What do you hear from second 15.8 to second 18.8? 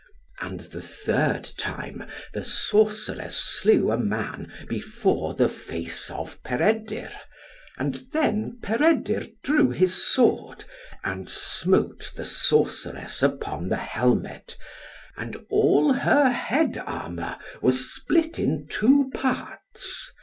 her head armour was split in